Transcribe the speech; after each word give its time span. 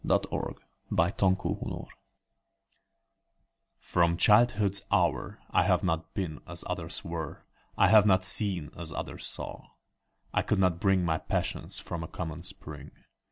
Edgar 0.03 0.55
Allan 1.11 1.35
Poe 1.35 1.59
Alone 1.63 1.85
FROM 3.77 4.17
childhood's 4.17 4.81
hour 4.91 5.37
I 5.51 5.61
have 5.65 5.83
not 5.83 6.15
been 6.15 6.41
As 6.47 6.63
others 6.65 7.05
were; 7.05 7.45
I 7.77 7.89
have 7.89 8.07
not 8.07 8.25
seen 8.25 8.71
As 8.75 8.91
others 8.91 9.27
saw; 9.27 9.67
I 10.33 10.41
could 10.41 10.57
not 10.57 10.79
bring 10.79 11.05
My 11.05 11.19
passions 11.19 11.77
from 11.77 12.01
a 12.01 12.07
common 12.07 12.41
spring. 12.41 12.89